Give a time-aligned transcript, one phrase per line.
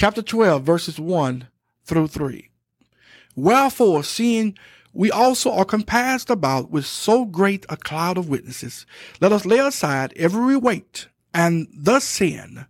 [0.00, 1.46] chapter 12, verses 1
[1.84, 2.48] through 3.
[3.36, 4.56] Wherefore, seeing
[4.94, 8.86] we also are compassed about with so great a cloud of witnesses,
[9.20, 12.64] let us lay aside every weight and the sin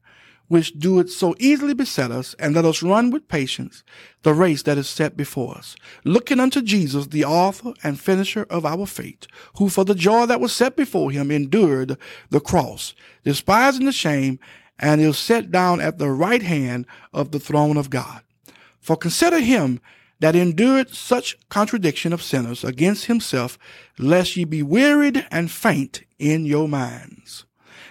[0.49, 3.85] which doeth so easily beset us, and let us run with patience
[4.25, 8.67] the race that is set before us, looking unto Jesus, the author and finisher of
[8.67, 9.29] our faith,
[9.59, 11.97] who for the joy that was set before him endured
[12.31, 12.93] the cross,
[13.23, 14.41] despising the shame,
[14.81, 18.23] and is set down at the right hand of the throne of God.
[18.81, 19.81] For consider him
[20.19, 23.59] that endured such contradiction of sinners against himself,
[23.99, 27.45] lest ye be wearied and faint in your minds.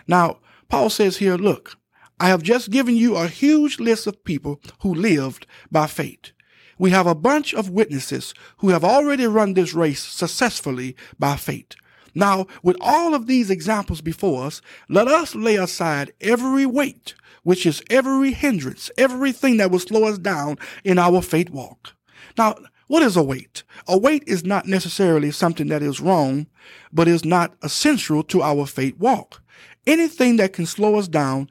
[0.08, 1.78] Now, Paul says here, look,
[2.20, 6.32] I have just given you a huge list of people who lived by faith.
[6.78, 11.76] We have a bunch of witnesses who have already run this race successfully by faith.
[12.16, 17.66] Now, with all of these examples before us, let us lay aside every weight, which
[17.66, 21.94] is every hindrance, everything that will slow us down in our faith walk.
[22.38, 22.56] Now,
[22.88, 23.64] what is a weight?
[23.88, 26.48] A weight is not necessarily something that is wrong,
[26.92, 29.44] but is not essential to our faith walk.
[29.86, 31.50] Anything that can slow us down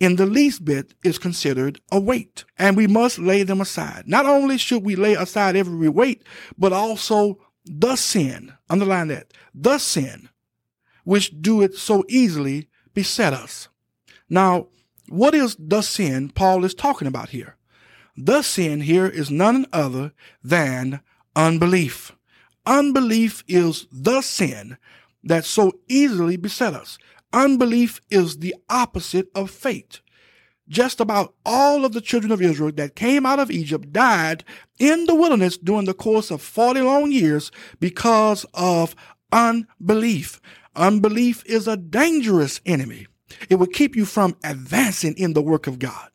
[0.00, 4.04] in the least bit is considered a weight, and we must lay them aside.
[4.06, 6.22] Not only should we lay aside every weight,
[6.56, 7.38] but also
[7.70, 10.28] the sin, underline that, the sin,
[11.04, 13.68] which do it so easily beset us.
[14.28, 14.68] Now,
[15.08, 17.56] what is the sin Paul is talking about here?
[18.16, 21.00] The sin here is none other than
[21.36, 22.12] unbelief.
[22.66, 24.76] Unbelief is the sin
[25.22, 26.98] that so easily beset us.
[27.32, 30.00] Unbelief is the opposite of faith.
[30.68, 34.44] Just about all of the children of Israel that came out of Egypt died
[34.78, 38.94] in the wilderness during the course of 40 long years because of
[39.32, 40.40] unbelief.
[40.76, 43.06] Unbelief is a dangerous enemy.
[43.48, 46.10] It will keep you from advancing in the work of God.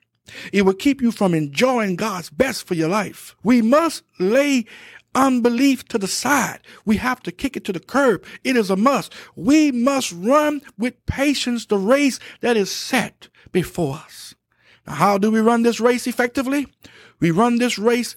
[0.52, 3.36] It will keep you from enjoying God's best for your life.
[3.44, 4.66] We must lay
[5.16, 6.60] unbelief to the side.
[6.86, 8.24] We have to kick it to the curb.
[8.44, 9.14] It is a must.
[9.36, 14.36] We must run with patience the race that is set before us.
[14.88, 16.68] How do we run this race effectively?
[17.20, 18.16] We run this race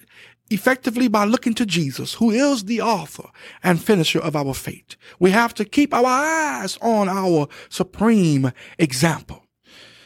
[0.51, 3.29] effectively by looking to Jesus, who is the author
[3.63, 4.97] and finisher of our faith.
[5.19, 9.45] We have to keep our eyes on our supreme example.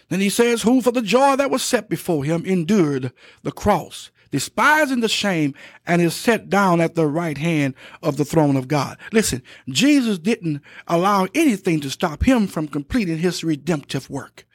[0.09, 4.11] Then he says, who for the joy that was set before him endured the cross,
[4.31, 5.55] despising the shame,
[5.87, 8.99] and is set down at the right hand of the throne of God.
[9.13, 14.47] Listen, Jesus didn't allow anything to stop him from completing his redemptive work.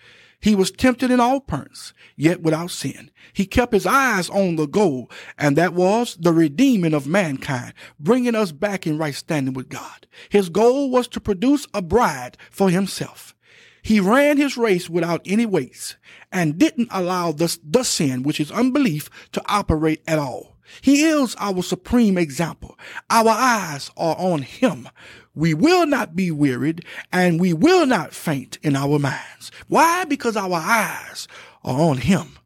[0.46, 3.10] He was tempted in all points, yet without sin.
[3.34, 8.36] He kept his eyes on the goal, and that was the redeeming of mankind, bringing
[8.36, 10.06] us back in right standing with God.
[10.30, 13.34] His goal was to produce a bride for himself.
[13.82, 15.96] He ran his race without any weights
[16.32, 20.55] and didn't allow the, the sin, which is unbelief, to operate at all.
[20.82, 22.78] He is our supreme example.
[23.10, 24.90] Our eyes are on him.
[25.34, 29.52] We will not be wearied and we will not faint in our minds.
[29.68, 30.06] Why?
[30.06, 31.28] Because our eyes
[31.64, 32.38] are on him.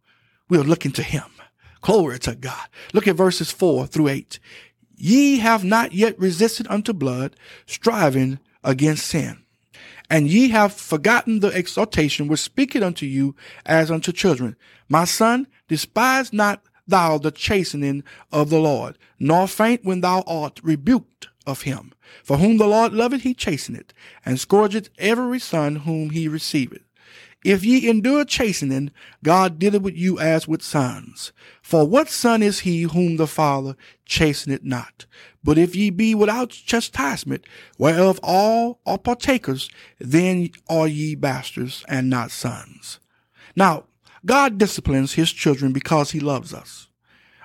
[0.50, 1.25] We're looking to him.
[1.81, 2.68] Glory to God.
[2.94, 4.40] Look at verses four through eight.
[4.97, 9.44] Ye have not yet resisted unto blood, striving against sin
[10.09, 14.56] and ye have forgotten the exhortation which speaketh unto you as unto children.
[14.88, 20.59] My son, despise not thou the chastening of the Lord, nor faint when thou art
[20.63, 21.94] rebuked of him.
[22.23, 23.94] For whom the Lord loveth, he chasteneth,
[24.25, 26.81] and scourgeth every son whom he receiveth.
[27.44, 28.91] If ye endure chastening,
[29.23, 31.31] God dealeth with you as with sons.
[31.61, 35.06] For what son is he whom the Father chasteneth not?
[35.41, 37.45] But if ye be without chastisement,
[37.77, 39.69] whereof all are partakers,
[40.00, 43.00] then are ye bastards and not sons.
[43.56, 43.85] Now,
[44.25, 46.88] God disciplines his children because he loves us.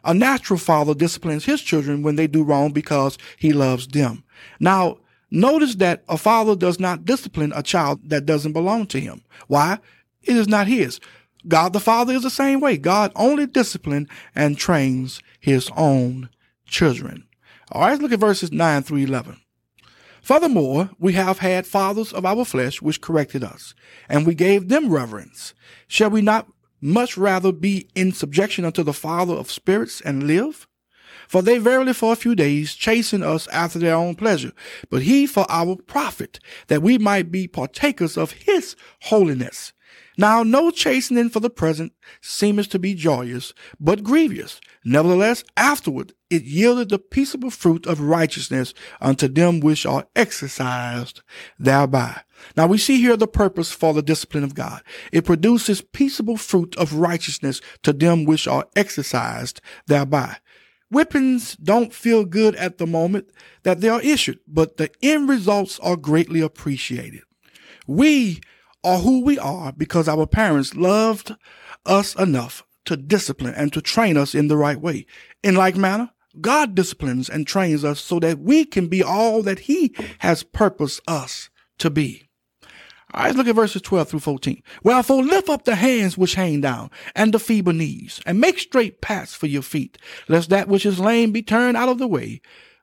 [0.05, 4.25] A natural father disciplines his children when they do wrong because he loves them.
[4.61, 4.99] Now,
[5.35, 9.25] Notice that a father does not discipline a child that doesn't belong to him.
[9.49, 9.81] Why?
[10.23, 11.01] It is not his.
[11.49, 12.77] God the Father is the same way.
[12.77, 16.31] God only disciplines and trains his own
[16.67, 17.27] children.
[17.73, 19.41] All right, look at verses 9 through 11.
[20.23, 23.75] Furthermore, we have had fathers of our flesh which corrected us,
[24.09, 25.53] and we gave them reverence.
[25.89, 26.47] Shall we not
[26.85, 30.69] much rather be in subjection unto the Father of spirits and live?
[31.27, 34.53] For they verily for a few days chasten us after their own pleasure,
[34.91, 36.39] but he for our profit,
[36.69, 39.73] that we might be partakers of his holiness.
[40.17, 44.61] Now no chastening for the present seemeth to be joyous, but grievous.
[44.85, 51.23] Nevertheless, afterward it yielded the peaceable fruit of righteousness unto them which are exercised
[51.59, 52.21] thereby.
[52.57, 54.83] Now we see here the purpose for the discipline of God.
[55.13, 60.37] It produces peaceable fruit of righteousness to them which are exercised thereby.
[60.91, 63.31] Whippings don't feel good at the moment
[63.65, 67.23] that they are issued, but the end results are greatly appreciated.
[67.87, 68.41] We
[68.85, 71.35] are who we are because our parents loved
[71.87, 75.07] us enough to discipline and to train us in the right way.
[75.43, 76.11] In like manner,
[76.41, 81.01] God disciplines and trains us so that we can be all that He has purposed
[81.07, 82.29] us to be.
[83.13, 84.61] All right, look at verses 12 through 14.
[84.83, 89.01] Wherefore lift up the hands which hang down, and the feeble knees, and make straight
[89.01, 89.99] paths for your feet,
[90.29, 92.41] lest that which is lame be turned out of the way,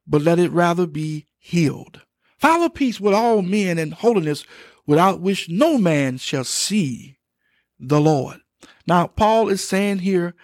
[0.07, 2.01] but let it rather be healed.
[2.38, 4.45] Follow peace with all men and holiness,
[4.86, 7.18] without which no man shall see
[7.80, 8.39] the Lord.
[8.88, 10.36] Now, Paul is saying here,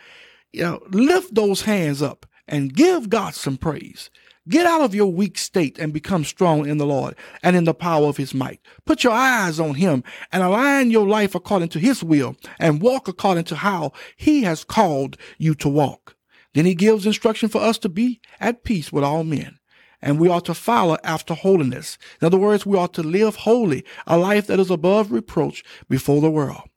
[0.54, 4.10] you know, lift those hands up and give God some praise.
[4.48, 7.74] Get out of your weak state and become strong in the Lord and in the
[7.74, 8.62] power of his might.
[8.86, 13.10] Put your eyes on him and align your life according to his will and walk
[13.10, 16.16] according to how he has called you to walk.
[16.54, 19.57] Then he gives instruction for us to be at peace with all men.
[20.02, 21.98] And we ought to follow after holiness.
[22.22, 26.22] In other words, we ought to live holy, a life that is above reproach before
[26.22, 26.70] the world.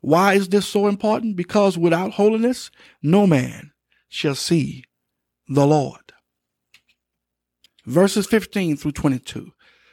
[0.00, 1.36] Why is this so important?
[1.36, 2.70] Because without holiness,
[3.02, 3.72] no man
[4.08, 4.84] shall see
[5.48, 6.12] the Lord.
[7.86, 9.52] Verses 15 through 22.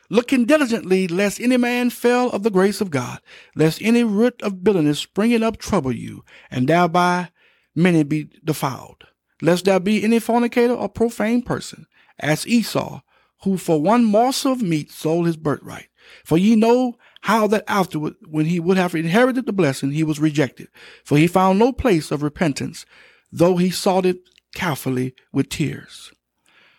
[0.09, 3.19] Looking diligently, lest any man fail of the grace of God,
[3.55, 7.29] lest any root of bitterness springing up trouble you, and thereby
[7.73, 9.05] many be defiled.
[9.41, 11.87] Lest there be any fornicator or profane person,
[12.19, 13.01] as Esau,
[13.43, 15.87] who for one morsel of meat sold his birthright.
[16.23, 20.19] For ye know how that afterward, when he would have inherited the blessing, he was
[20.19, 20.67] rejected.
[21.03, 22.85] For he found no place of repentance,
[23.31, 24.19] though he sought it
[24.53, 26.11] carefully with tears.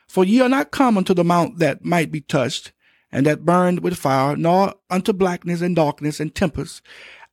[0.08, 2.72] For ye are not come unto the mount that might be touched,
[3.12, 6.80] and that burned with fire, nor unto blackness and darkness and tempest,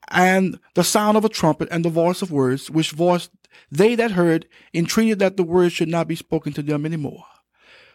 [0.09, 3.29] and the sound of a trumpet and the voice of words, which voice
[3.71, 7.23] they that heard entreated that the words should not be spoken to them any more.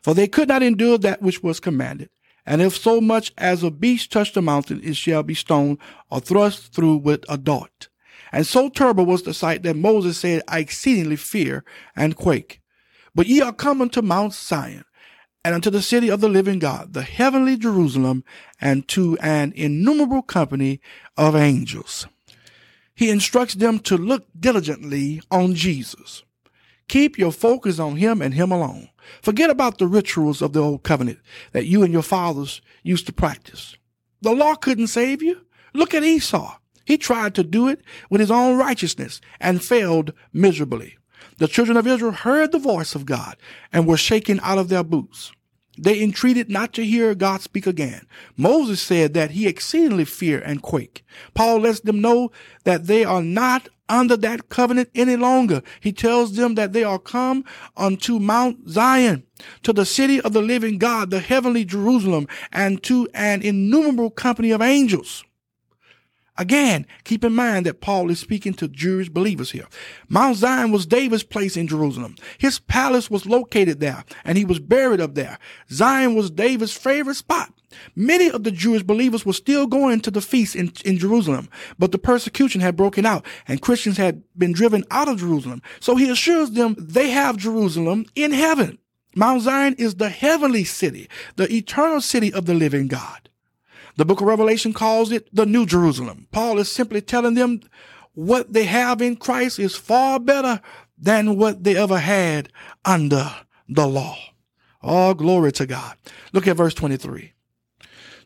[0.03, 2.11] For they could not endure that which was commanded.
[2.47, 5.79] And if so much as a beast touch the mountain, it shall be stoned
[6.11, 7.89] or thrust through with a dart.
[8.33, 11.65] And so terrible was the sight that Moses said, I exceedingly fear
[11.95, 12.61] and quake.
[13.15, 14.85] But ye are come unto Mount Zion,
[15.45, 18.25] and unto the city of the living God, the heavenly Jerusalem,
[18.61, 20.81] and to an innumerable company
[21.17, 22.07] of angels.
[22.99, 26.25] He instructs them to look diligently on Jesus.
[26.89, 28.89] Keep your focus on him and him alone.
[29.23, 31.21] Forget about the rituals of the old covenant
[31.53, 33.77] that you and your fathers used to practice.
[34.21, 35.43] The law couldn't save you.
[35.75, 36.57] Look at Esau.
[36.85, 40.99] He tried to do it with his own righteousness and failed miserably.
[41.37, 43.37] The children of Israel heard the voice of God
[43.73, 45.31] and were shaken out of their boots.
[45.79, 48.07] They entreated not to hear God speak again.
[48.37, 51.05] Moses said that he exceedingly feared and quake.
[51.35, 52.33] Paul lets them know
[52.65, 55.63] that they are not under that covenant any longer.
[55.81, 57.45] He tells them that they are come
[57.77, 59.23] unto Mount Zion,
[59.63, 64.51] to the city of the living God, the heavenly Jerusalem, and to an innumerable company
[64.51, 65.25] of angels.
[66.39, 69.67] Again, keep in mind that Paul is speaking to Jewish believers here.
[70.09, 72.15] Mount Zion was David's place in Jerusalem.
[72.39, 75.39] His palace was located there, and he was buried up there.
[75.71, 77.53] Zion was David's favorite spot.
[77.97, 81.49] Many of the Jewish believers were still going to the feast in, in Jerusalem,
[81.79, 85.61] but the persecution had broken out and Christians had been driven out of Jerusalem.
[85.81, 88.79] So he assures them they have Jerusalem in heaven.
[89.15, 93.28] Mount Zion is the heavenly city, the eternal city of the living God.
[93.99, 96.29] The book of Revelation calls it the New Jerusalem.
[96.31, 97.63] Paul is simply telling them
[98.15, 100.61] what they have in Christ is far better
[100.97, 102.49] than what they ever had
[102.85, 103.29] under
[103.69, 104.17] the law.
[104.81, 105.97] All glory to God.
[106.33, 107.33] Look at verse 23.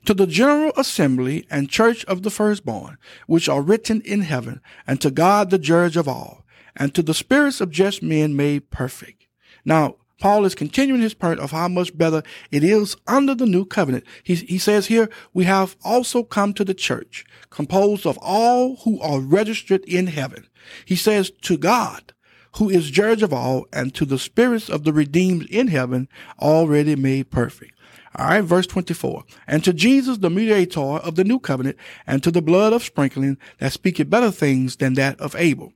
[0.04, 5.00] To the general assembly and church of the firstborn, which are written in heaven, and
[5.00, 6.44] to God the judge of all,
[6.76, 9.26] and to the spirits of just men made perfect.
[9.64, 13.64] Now, Paul is continuing his point of how much better it is under the new
[13.64, 14.04] covenant.
[14.22, 19.00] He, he says here, we have also come to the church, composed of all who
[19.00, 20.46] are registered in heaven.
[20.84, 22.12] He says, to God,
[22.58, 26.08] who is judge of all, and to the spirits of the redeemed in heaven,
[26.40, 27.72] already made perfect.
[28.14, 29.24] All right, verse 24.
[29.48, 33.38] And to Jesus, the mediator of the new covenant, and to the blood of sprinkling
[33.58, 35.72] that speaketh better things than that of Abel.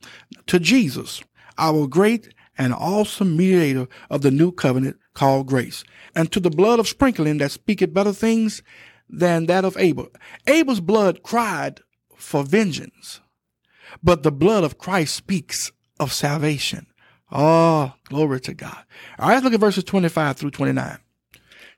[0.46, 1.20] To Jesus,
[1.58, 5.84] our great and awesome mediator of the new covenant called grace,
[6.14, 8.62] and to the blood of sprinkling that speaketh better things
[9.08, 10.08] than that of Abel.
[10.46, 11.80] Abel's blood cried
[12.16, 13.20] for vengeance,
[14.02, 16.86] but the blood of Christ speaks of salvation.
[17.30, 18.84] Oh, glory to God.
[19.18, 20.98] All right, let's look at verses 25 through 29.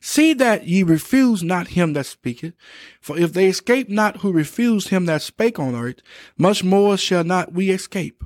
[0.00, 2.54] See that ye refuse not him that speaketh,
[3.00, 6.00] for if they escape not who refused him that spake on earth,
[6.36, 8.22] much more shall not we escape,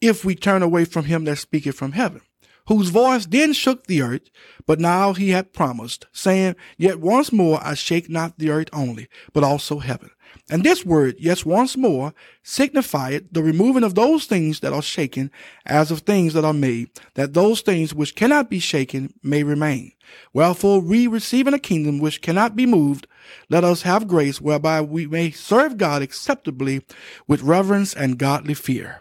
[0.00, 2.22] if we turn away from him that speaketh from heaven,
[2.66, 4.30] whose voice then shook the earth,
[4.66, 9.08] but now he hath promised, saying, Yet once more I shake not the earth only,
[9.32, 10.10] but also heaven.
[10.48, 15.30] And this word, yes, once more, signifieth the removing of those things that are shaken
[15.66, 19.92] as of things that are made, that those things which cannot be shaken may remain.
[20.32, 23.06] Wherefore we receiving a kingdom which cannot be moved,
[23.48, 26.84] let us have grace whereby we may serve God acceptably
[27.26, 29.00] with reverence and godly fear.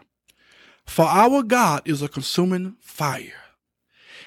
[0.89, 3.31] For our God is a consuming fire.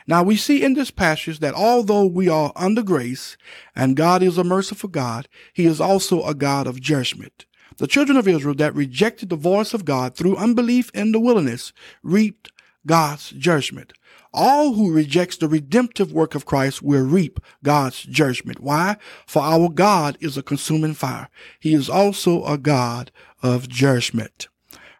[0.07, 3.37] Now we see in this passage that although we are under grace
[3.75, 7.47] and God is a merciful God, he is also a God of judgment.
[7.78, 11.73] The children of Israel that rejected the voice of God through unbelief in the wilderness
[12.02, 12.52] reaped
[12.87, 13.92] God's judgment.
[14.33, 18.61] All who rejects the redemptive work of Christ will reap God's judgment.
[18.61, 18.97] Why?
[19.26, 21.28] For our God is a consuming fire.
[21.59, 23.11] He is also a God
[23.42, 24.47] of judgment.